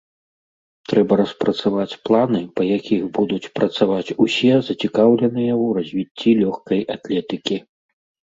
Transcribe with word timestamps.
Трэба 0.91 1.17
распрацаваць 1.19 1.99
планы, 2.09 2.41
па 2.59 2.63
якіх 2.77 3.01
будуць 3.19 3.51
працаваць 3.59 4.15
усе, 4.25 4.49
зацікаўленыя 4.69 5.53
ў 5.63 5.65
развіцці 5.79 6.29
лёгкай 6.43 6.79
атлетыкі. 6.97 7.57